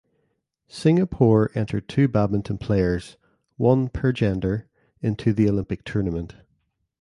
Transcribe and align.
Singapore 0.67 1.51
entered 1.53 1.87
two 1.87 2.07
badminton 2.07 2.57
players 2.57 3.17
(one 3.57 3.87
per 3.87 4.11
gender) 4.11 4.65
into 4.99 5.31
the 5.31 5.47
Olympic 5.47 5.83
tournament. 5.83 6.33